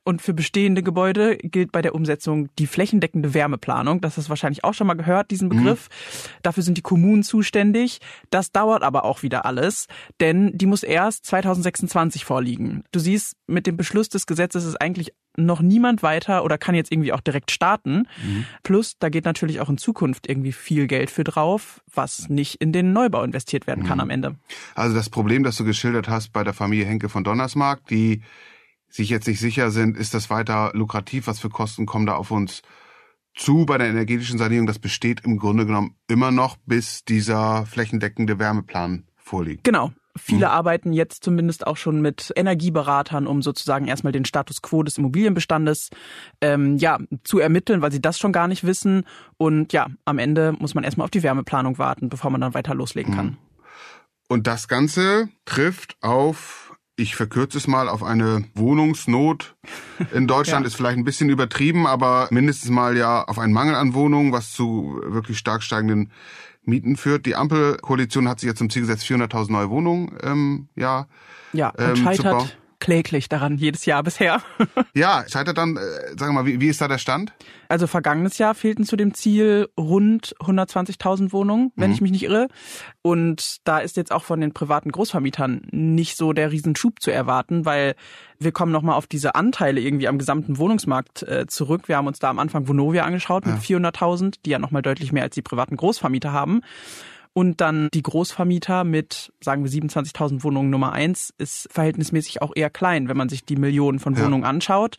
Und 0.07 0.21
für 0.21 0.35
bestehende 0.35 0.83
Gebäude 0.83 1.39
gilt 1.39 1.73
bei 1.73 1.81
der 1.81 1.95
Umsetzung 1.95 2.49
die 2.59 2.67
flächendeckende 2.67 3.33
Wärmeplanung. 3.33 4.03
Das 4.03 4.19
hast 4.19 4.27
du 4.27 4.29
wahrscheinlich 4.29 4.63
auch 4.63 4.75
schon 4.75 4.87
mal 4.87 4.95
gehört, 4.95 5.31
diesen 5.31 5.49
Begriff. 5.49 5.89
Dafür 6.43 6.63
sind 6.63 6.77
die 6.77 6.83
Kommunen 6.83 7.23
zuständig. 7.23 8.01
Das 8.29 8.53
dauert 8.53 8.83
aber 8.83 9.05
auch 9.05 9.23
wieder 9.23 9.47
alles, 9.47 9.87
denn 10.21 10.57
die 10.57 10.67
muss 10.67 10.83
erst 10.83 11.25
2026 11.25 12.27
vorliegen. 12.27 12.85
Du 12.93 12.99
siehst, 12.99 13.37
mit 13.47 13.67
dem 13.67 13.79
Beschluss 13.79 14.11
des 14.11 14.27
Gesetzes 14.27 14.67
ist 14.67 14.79
eigentlich 14.79 15.15
noch 15.37 15.63
niemand 15.63 16.03
weiter 16.03 16.45
oder 16.45 16.59
kann 16.59 16.75
jetzt 16.75 16.93
irgendwie 16.93 17.13
auch 17.13 17.21
direkt 17.21 17.51
starten. 17.51 18.07
Plus, 18.63 18.99
da 18.99 19.09
geht 19.09 19.25
natürlich 19.25 19.61
auch 19.61 19.71
in 19.71 19.79
Zukunft 19.79 20.29
irgendwie 20.29 20.53
viel 20.53 20.87
Geld 20.87 21.11
für 21.11 21.25
drauf, 21.25 21.81
was 21.93 22.29
nicht 22.29 22.57
in 22.57 22.73
den 22.73 22.93
Neubau 22.93 23.23
investiert 23.23 23.67
werden 23.67 23.85
kann 23.85 24.01
am 24.01 24.11
Ende. 24.11 24.37
Also 24.75 24.95
das 24.95 25.09
Problem, 25.09 25.43
das 25.43 25.57
du 25.57 25.65
geschildert 25.65 26.09
hast 26.09 26.33
bei 26.33 26.45
der 26.45 26.53
Familie 26.53 26.85
Henke 26.85 27.09
von 27.09 27.25
Donnersmarck, 27.25 27.87
die 27.87 28.23
sich 28.95 29.09
jetzt 29.09 29.27
nicht 29.27 29.41
sicher 29.41 29.71
sind, 29.71 29.97
ist 29.97 30.15
das 30.15 30.31
weiter 30.31 30.71
lukrativ, 30.75 31.27
was 31.27 31.41
für 31.41 31.51
Kosten 31.51 31.87
kommen 31.87 32.07
da 32.07 32.15
auf 32.15 32.31
uns 32.31 32.63
zu 33.35 33.67
bei 33.67 33.79
der 33.79 33.89
energetischen 33.89 34.39
Sanierung, 34.39 34.67
das 34.67 34.79
besteht 34.79 35.23
im 35.25 35.39
Grunde 35.39 35.67
genommen 35.67 35.97
immer 36.07 36.31
noch, 36.31 36.57
bis 36.67 37.05
dieser 37.05 37.67
flächendeckende 37.67 38.39
Wärmeplan 38.39 39.05
vorliegt. 39.17 39.65
Genau. 39.65 39.93
Viele 40.17 40.51
arbeiten 40.51 40.93
jetzt 40.93 41.25
zumindest 41.25 41.67
auch 41.67 41.77
schon 41.77 42.01
mit 42.01 42.33
Energieberatern, 42.37 43.27
um 43.27 43.43
sozusagen 43.43 43.89
erstmal 43.89 44.13
den 44.13 44.25
Status 44.25 44.63
quo 44.63 44.85
des 44.85 44.97
Immobilienbestandes 44.97 45.91
ähm, 46.41 46.77
ja, 46.77 47.01
zu 47.25 47.41
ermitteln, 47.41 47.83
weil 47.83 47.91
sie 47.91 48.01
das 48.01 48.21
schon 48.21 48.33
gar 48.33 48.47
nicht 48.47 48.63
wissen. 48.63 49.07
Und 49.39 49.73
ja, 49.73 49.89
am 50.05 50.21
Ende 50.21 50.53
muss 50.53 50.77
man 50.77 50.85
erstmal 50.85 51.07
auf 51.07 51.11
die 51.11 51.25
Wärmeplanung 51.25 51.79
warten, 51.79 52.11
bevor 52.11 52.31
man 52.31 52.41
dann 52.41 52.55
weiter 52.55 52.77
loslegen 52.77 53.13
kann. 53.13 53.39
Und 54.29 54.47
das 54.47 54.69
Ganze 54.69 55.31
trifft 55.47 55.97
auf, 56.01 56.64
ich 56.97 57.17
verkürze 57.17 57.59
es 57.59 57.67
mal, 57.67 57.89
auf 57.89 58.03
eine 58.03 58.45
Wohnungsnot 58.55 59.57
in 60.13 60.27
Deutschland, 60.27 60.63
Ja. 60.65 60.67
ist 60.69 60.77
vielleicht 60.77 60.97
ein 60.99 61.05
bisschen 61.05 61.29
übertrieben, 61.29 61.87
aber 61.87 62.29
mindestens 62.31 62.71
mal 62.71 62.97
ja 62.97 63.23
auf 63.25 63.39
einen 63.39 63.53
Mangel 63.53 63.75
an 63.75 63.95
Wohnungen, 63.95 64.33
was 64.33 64.53
zu 64.53 65.01
wirklich 65.05 65.39
stark 65.39 65.63
steigenden 65.63 66.11
Mieten 66.63 66.97
führt. 66.97 67.27
Die 67.27 67.35
Ampelkoalition 67.37 68.29
hat 68.29 68.41
sich 68.41 68.47
jetzt 68.49 68.59
zum 68.59 68.71
Ziel 68.71 68.83
gesetzt, 68.83 69.05
400.000 69.05 69.51
neue 69.53 69.71
Wohnungen 69.71 70.69
Jahr. 70.77 71.09
Ja, 71.53 71.71
und 71.71 71.99
Ähm, 71.99 72.13
zu 72.15 72.23
bauen. 72.23 72.51
Kläglich 72.85 73.31
daran 73.31 73.57
jedes 73.57 73.87
Jahr 73.87 74.03
bisher. 74.03 74.43
Ja, 74.97 75.25
scheitert 75.27 75.59
dann, 75.59 75.77
äh, 75.77 75.81
sagen 76.17 76.33
wir 76.35 76.43
mal, 76.43 76.47
wie, 76.47 76.61
wie 76.61 76.69
ist 76.69 76.81
da 76.81 76.87
der 76.87 76.99
Stand? 76.99 77.33
Also 77.69 77.89
vergangenes 77.89 78.39
Jahr 78.39 78.55
fehlten 78.55 78.85
zu 78.85 78.95
dem 78.95 79.13
Ziel 79.13 79.69
rund 79.77 80.37
120.000 80.39 81.33
Wohnungen, 81.33 81.73
wenn 81.75 81.91
ich 81.91 82.01
mich 82.01 82.13
nicht 82.13 82.23
irre. 82.23 82.47
Und 83.03 83.57
da 83.65 83.79
ist 83.79 83.97
jetzt 83.97 84.13
auch 84.13 84.23
von 84.23 84.41
den 84.41 84.53
privaten 84.53 84.93
Großvermietern 84.93 85.63
nicht 85.73 86.17
so 86.17 86.33
der 86.33 86.53
Riesenschub 86.53 87.01
zu 87.01 87.11
erwarten, 87.11 87.65
weil 87.65 87.97
wir 88.39 88.53
kommen 88.53 88.71
nochmal 88.71 88.97
auf 88.97 89.09
diese 89.09 89.35
Anteile 89.35 89.81
irgendwie 89.81 90.07
am 90.07 90.19
gesamten 90.19 90.59
Wohnungsmarkt 90.59 91.25
äh, 91.25 91.47
zurück. 91.49 91.89
Wir 91.89 91.97
haben 91.97 92.07
uns 92.07 92.21
da 92.21 92.31
am 92.31 92.39
Anfang 92.39 92.69
Vonovia 92.69 93.05
angeschaut 93.05 93.47
mit 93.47 93.57
400.000, 93.57 94.37
die 94.45 94.51
ja 94.51 94.61
nochmal 94.61 94.83
deutlich 94.83 95.11
mehr 95.11 95.25
als 95.25 95.35
die 95.35 95.43
privaten 95.43 95.77
Großvermieter 95.77 96.33
haben. 96.33 96.61
Und 97.37 97.61
dann 97.61 97.89
die 97.93 98.03
Großvermieter 98.03 98.85
mit, 98.85 99.33
sagen 99.41 99.65
wir, 99.65 99.71
27.000 99.71 100.45
Wohnungen 100.45 100.71
Nummer 100.71 100.93
eins 100.93 101.35
ist 101.37 101.69
verhältnismäßig 101.71 102.41
auch 102.41 102.53
eher 102.55 102.71
klein, 102.71 103.09
wenn 103.09 103.17
man 103.17 103.29
sich 103.29 103.45
die 103.45 103.57
Millionen 103.57 103.99
von 103.99 104.15
Ja. 104.15 104.25
Wohnungen 104.25 104.45
anschaut. 104.45 104.97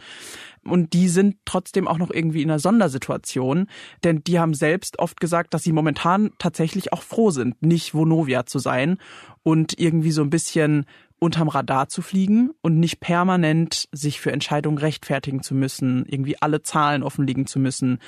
Und 0.65 0.92
die 0.94 1.08
sind 1.08 1.38
trotzdem 1.46 1.88
auch 1.88 1.98
noch 1.98 2.12
irgendwie 2.12 2.42
in 2.42 2.50
einer 2.50 2.60
Sondersituation, 2.60 3.68
denn 4.04 4.22
die 4.24 4.38
haben 4.38 4.54
selbst 4.54 5.00
oft 5.00 5.22
gesagt, 5.22 5.54
dass 5.54 5.63
sie 5.63 5.72
momentan 5.72 6.32
tatsächlich 6.38 6.92
auch 6.92 7.04
froh 7.04 7.32
sind, 7.32 7.62
nicht 7.62 7.94
Vonovia 7.94 8.46
zu 8.46 8.60
sein 8.60 8.98
und 9.44 9.80
irgendwie 9.80 10.12
so 10.12 10.22
ein 10.22 10.30
bisschen 10.30 10.86
unterm 11.20 11.48
Radar 11.48 11.88
zu 11.88 12.01
fliegen 12.01 12.50
und 12.62 12.80
nicht 12.80 13.00
permanent 13.00 13.88
sich 13.94 14.20
für 14.20 14.34
Entscheidungen 14.34 14.77
rechtfertigen 14.77 15.42
zu 15.42 15.56
müssen, 15.56 16.06
irgendwie 16.08 16.42
alle 16.42 16.63
Zahlen 16.63 17.04
offenlegen 17.04 17.46
zu 17.46 17.60
müssen. 17.60 18.00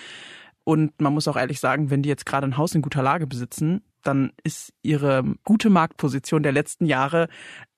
Und 0.65 0.99
man 0.99 1.13
muss 1.13 1.29
auch 1.29 1.37
ehrlich 1.37 1.61
sagen, 1.61 1.91
wenn 1.91 2.01
die 2.01 2.09
jetzt 2.09 2.25
gerade 2.25 2.45
ein 2.45 2.57
Haus 2.57 2.75
in 2.75 2.81
guter 2.81 3.01
Lage 3.01 3.25
besitzen, 3.25 3.83
dann 4.03 4.31
ist 4.43 4.73
ihre 4.83 5.23
gute 5.43 5.69
Marktposition 5.69 6.43
der 6.43 6.51
letzten 6.51 6.85
Jahre 6.85 7.27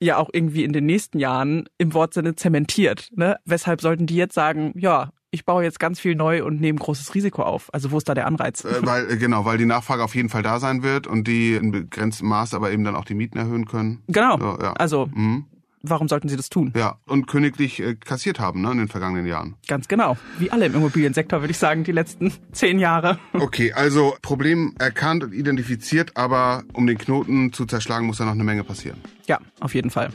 ja 0.00 0.16
auch 0.16 0.30
irgendwie 0.32 0.64
in 0.64 0.72
den 0.72 0.86
nächsten 0.86 1.18
Jahren 1.18 1.68
im 1.78 1.94
Wortsinne 1.94 2.36
zementiert. 2.36 3.10
Ne? 3.14 3.36
Weshalb 3.44 3.80
sollten 3.80 4.06
die 4.06 4.16
jetzt 4.16 4.34
sagen, 4.34 4.72
ja, 4.76 5.10
ich 5.32 5.44
baue 5.44 5.62
jetzt 5.62 5.78
ganz 5.78 6.00
viel 6.00 6.16
neu 6.16 6.44
und 6.44 6.60
nehme 6.60 6.78
großes 6.78 7.14
Risiko 7.14 7.42
auf? 7.42 7.72
Also 7.72 7.92
wo 7.92 7.98
ist 7.98 8.08
da 8.08 8.14
der 8.14 8.26
Anreiz? 8.26 8.64
Äh, 8.64 8.84
weil, 8.84 9.12
äh, 9.12 9.16
genau, 9.16 9.44
weil 9.44 9.58
die 9.58 9.66
Nachfrage 9.66 10.02
auf 10.02 10.14
jeden 10.14 10.28
Fall 10.28 10.42
da 10.42 10.58
sein 10.58 10.82
wird 10.82 11.06
und 11.06 11.28
die 11.28 11.54
in 11.54 11.70
begrenztem 11.70 12.28
Maß 12.28 12.54
aber 12.54 12.72
eben 12.72 12.84
dann 12.84 12.96
auch 12.96 13.04
die 13.04 13.14
Mieten 13.14 13.38
erhöhen 13.38 13.66
können. 13.66 14.02
Genau. 14.08 14.38
Ja, 14.38 14.58
ja. 14.60 14.72
Also 14.72 15.06
Mhm. 15.14 15.46
Warum 15.82 16.08
sollten 16.08 16.28
sie 16.28 16.36
das 16.36 16.48
tun? 16.48 16.72
Ja, 16.76 16.98
und 17.06 17.26
königlich 17.26 17.80
äh, 17.80 17.94
kassiert 17.94 18.40
haben 18.40 18.62
ne, 18.62 18.72
in 18.72 18.78
den 18.78 18.88
vergangenen 18.88 19.26
Jahren. 19.26 19.56
Ganz 19.66 19.88
genau. 19.88 20.16
Wie 20.38 20.50
alle 20.50 20.66
im 20.66 20.74
Immobiliensektor, 20.74 21.40
würde 21.40 21.52
ich 21.52 21.58
sagen, 21.58 21.84
die 21.84 21.92
letzten 21.92 22.32
zehn 22.52 22.78
Jahre. 22.78 23.18
Okay, 23.32 23.72
also 23.72 24.14
Problem 24.22 24.74
erkannt 24.78 25.24
und 25.24 25.32
identifiziert, 25.32 26.16
aber 26.16 26.64
um 26.72 26.86
den 26.86 26.98
Knoten 26.98 27.52
zu 27.52 27.66
zerschlagen, 27.66 28.06
muss 28.06 28.18
da 28.18 28.24
noch 28.24 28.32
eine 28.32 28.44
Menge 28.44 28.64
passieren. 28.64 29.00
Ja, 29.26 29.38
auf 29.60 29.74
jeden 29.74 29.90
Fall. 29.90 30.10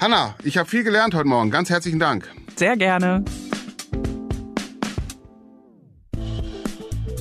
Hanna, 0.00 0.34
ich 0.42 0.58
habe 0.58 0.68
viel 0.68 0.84
gelernt 0.84 1.14
heute 1.14 1.28
Morgen. 1.28 1.50
Ganz 1.50 1.70
herzlichen 1.70 1.98
Dank. 1.98 2.30
Sehr 2.56 2.76
gerne. 2.76 3.24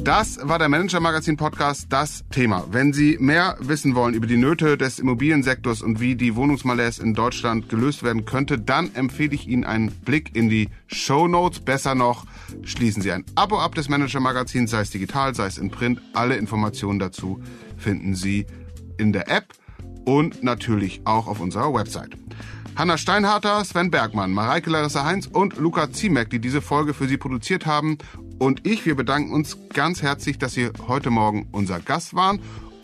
Das 0.06 0.38
war 0.40 0.60
der 0.60 0.70
Manager 0.70 1.00
Magazin 1.00 1.36
Podcast, 1.36 1.88
das 1.90 2.24
Thema. 2.30 2.64
Wenn 2.70 2.94
Sie 2.94 3.18
mehr 3.20 3.58
wissen 3.60 3.96
wollen 3.96 4.14
über 4.14 4.28
die 4.28 4.38
Nöte 4.38 4.78
des 4.78 5.00
Immobiliensektors 5.00 5.82
und 5.82 6.00
wie 6.00 6.16
die 6.16 6.36
Wohnungsmalaise 6.36 7.02
in 7.02 7.16
Deutschland 7.16 7.70
gelöst 7.70 8.04
werden 8.04 8.24
könnte, 8.24 8.60
dann 8.60 8.94
empfehle 8.94 9.34
ich 9.34 9.48
Ihnen 9.48 9.64
einen 9.64 9.90
Blick 9.90 10.36
in 10.36 10.48
die 10.48 10.70
Show 10.86 11.28
Notes. 11.28 11.60
Besser 11.60 11.96
noch, 11.96 12.28
schließen 12.62 13.02
Sie 13.02 13.12
ein 13.12 13.26
Abo 13.34 13.58
ab 13.58 13.74
des 13.74 13.90
Manager 13.90 14.20
Magazins, 14.20 14.70
sei 14.70 14.82
es 14.82 14.92
digital, 14.92 15.34
sei 15.34 15.48
es 15.48 15.58
in 15.58 15.72
Print. 15.72 16.00
Alle 16.14 16.36
Informationen 16.36 17.00
dazu 17.00 17.42
finden 17.76 18.14
Sie 18.14 18.46
in 19.00 19.12
der 19.12 19.28
App 19.28 19.56
und 20.06 20.44
natürlich 20.44 21.02
auch 21.06 21.26
auf 21.26 21.40
unserer 21.40 21.74
Website. 21.74 22.16
Hanna 22.76 22.98
Steinharter, 22.98 23.64
Sven 23.64 23.90
Bergmann, 23.90 24.34
Mareike 24.34 24.70
Larissa 24.70 25.06
Heinz 25.06 25.28
und 25.28 25.58
Luca 25.58 25.92
Ziemek, 25.92 26.30
die 26.30 26.40
diese 26.40 26.62
Folge 26.62 26.94
für 26.94 27.08
Sie 27.08 27.16
produziert 27.16 27.66
haben. 27.66 27.98
Und 28.38 28.68
ich, 28.68 28.86
wir 28.86 28.96
bedanken 28.96 29.32
uns 29.32 29.58
ganz 29.74 30.02
herzlich, 30.02 30.38
dass 30.38 30.54
Sie 30.54 30.70
heute 30.88 31.10
Morgen 31.10 31.48
unser 31.52 31.80
Gast 31.80 32.14
waren. 32.14 32.40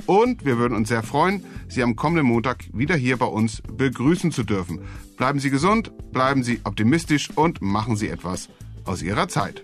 Und 0.05 0.45
wir 0.45 0.57
würden 0.57 0.75
uns 0.75 0.89
sehr 0.89 1.03
freuen, 1.03 1.43
Sie 1.67 1.83
am 1.83 1.95
kommenden 1.95 2.25
Montag 2.25 2.65
wieder 2.73 2.95
hier 2.95 3.17
bei 3.17 3.25
uns 3.25 3.61
begrüßen 3.61 4.31
zu 4.31 4.43
dürfen. 4.43 4.81
Bleiben 5.17 5.39
Sie 5.39 5.49
gesund, 5.49 5.91
bleiben 6.11 6.43
Sie 6.43 6.61
optimistisch 6.63 7.29
und 7.35 7.61
machen 7.61 7.95
Sie 7.95 8.07
etwas 8.07 8.49
aus 8.85 9.01
Ihrer 9.01 9.27
Zeit. 9.27 9.61